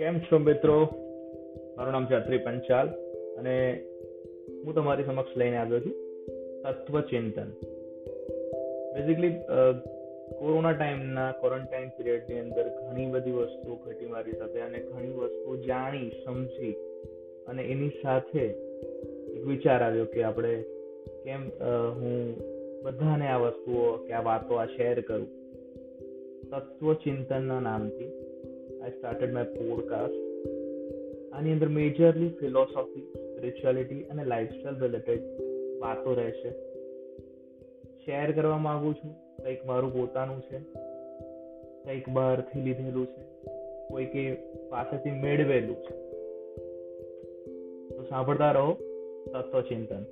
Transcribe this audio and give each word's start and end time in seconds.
કેમ 0.00 0.18
છો 0.26 0.38
મિત્રો? 0.38 0.74
મારું 1.76 1.92
નામ 1.94 2.04
છે 2.08 2.14
અત્રી 2.18 2.42
પંચાલ 2.42 2.88
અને 3.38 3.54
હું 4.62 4.72
તમારી 4.76 5.06
સમક્ષ 5.08 5.38
લઈને 5.40 5.56
આવ્યો 5.60 5.80
છું 5.84 5.96
તત્વચિંતન. 6.64 7.48
બેઝિકલી 8.92 9.32
કોરોના 10.40 10.74
ટાઈમના 10.76 11.30
ક્વોરન્ટાઇન 11.40 11.88
પીરિયડની 11.96 12.42
અંદર 12.44 12.66
ઘણી 12.76 13.08
બધી 13.14 13.34
વસ્તુઓ 13.38 13.78
ઘટી 13.86 14.12
મારી 14.12 14.36
સાથે 14.40 14.62
અને 14.66 14.84
ઘણી 14.84 15.16
વસ્તુઓ 15.18 15.56
જાણી, 15.68 16.10
સમજી 16.24 16.74
અને 17.48 17.62
એની 17.72 17.98
સાથે 18.02 18.44
એક 19.34 19.42
વિચાર 19.50 19.80
આવ્યો 19.88 20.08
કે 20.14 20.24
આપણે 20.30 20.54
કેમ 21.24 21.42
હું 21.98 22.14
બધાને 22.84 23.26
આ 23.34 23.42
વસ્તુઓ, 23.46 23.84
કે 24.06 24.12
આ 24.12 24.24
વાતો 24.30 24.62
આ 24.62 24.70
શેર 24.76 25.02
કરું. 25.10 25.28
તત્વચિંતનના 26.50 27.60
નામથી 27.60 28.12
આઈ 28.82 28.90
સ્ટાર્ટેડ 28.90 29.32
માય 29.32 29.44
પોડકાસ્ટ 29.44 30.14
આની 31.32 31.52
અંદર 31.52 31.68
મેજરલી 31.68 32.28
ફિલોસોફી 32.28 33.00
સ્પિરિચ્યુઆલિટી 33.00 34.02
અને 34.02 34.24
લાઈફસ્ટાઈલ 34.24 34.82
રિલેટેડ 34.82 35.22
વાતો 35.80 36.14
રહેશે 36.14 36.50
શેર 38.04 38.32
કરવા 38.32 38.58
માગું 38.58 38.94
છું. 38.94 39.14
કંઈક 39.36 39.66
મારું 39.66 39.92
પોતાનું 39.92 40.40
છે. 40.40 40.58
કંઈક 41.84 42.08
બહારથી 42.08 42.60
લીધેલું 42.60 43.06
છે. 43.06 43.50
કોઈકે 43.88 44.34
પાસેથી 44.70 45.10
મેળવેલું 45.10 45.76
છે. 45.76 45.96
તો 47.96 48.02
સાંભળતા 48.02 48.52
રહો 48.52 48.72
તત્વચિંતન. 49.32 50.04